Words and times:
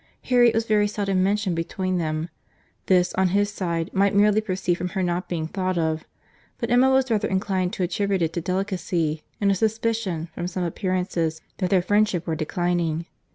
—Harriet 0.23 0.55
was 0.55 0.65
very 0.65 0.87
seldom 0.87 1.21
mentioned 1.21 1.55
between 1.55 1.99
them. 1.99 2.29
This, 2.87 3.13
on 3.13 3.27
his 3.37 3.51
side, 3.51 3.91
might 3.93 4.15
merely 4.15 4.41
proceed 4.41 4.73
from 4.79 4.89
her 4.97 5.03
not 5.03 5.29
being 5.29 5.45
thought 5.47 5.77
of; 5.77 6.05
but 6.57 6.71
Emma 6.71 6.89
was 6.89 7.11
rather 7.11 7.27
inclined 7.27 7.71
to 7.73 7.83
attribute 7.83 8.23
it 8.23 8.33
to 8.33 8.41
delicacy, 8.41 9.21
and 9.39 9.51
a 9.51 9.53
suspicion, 9.53 10.27
from 10.33 10.47
some 10.47 10.63
appearances, 10.63 11.39
that 11.57 11.69
their 11.69 11.83
friendship 11.83 12.25
were 12.25 12.33
declining. 12.35 13.05